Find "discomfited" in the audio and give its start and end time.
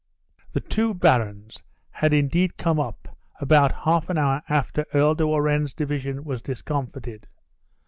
6.41-7.27